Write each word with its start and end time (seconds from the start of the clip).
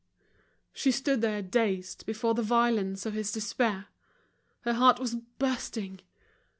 She 0.73 0.89
stood 0.89 1.21
there 1.21 1.43
dazed 1.43 2.07
before 2.07 2.33
the 2.33 2.41
violence 2.41 3.05
of 3.05 3.13
this 3.13 3.31
despair. 3.31 3.85
Her 4.61 4.73
heart 4.73 4.97
was 4.97 5.13
bursting. 5.13 5.99